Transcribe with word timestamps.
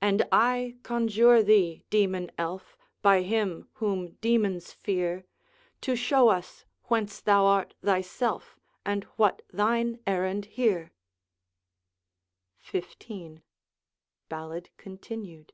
'And 0.00 0.26
I 0.32 0.78
conjure 0.82 1.44
thee, 1.44 1.84
demon 1.90 2.32
elf, 2.36 2.76
By 3.02 3.22
Him 3.22 3.68
whom 3.74 4.14
demons 4.20 4.72
fear, 4.72 5.24
To 5.82 5.94
show 5.94 6.28
us 6.28 6.64
whence 6.86 7.20
thou 7.20 7.44
art 7.44 7.74
thyself, 7.80 8.58
And 8.84 9.04
what 9.14 9.42
thine 9.52 10.00
errand 10.08 10.46
here?' 10.46 10.90
XV. 12.66 13.42
Ballad 14.28 14.70
Continued. 14.76 15.52